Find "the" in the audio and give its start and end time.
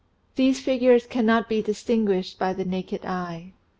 2.53-2.65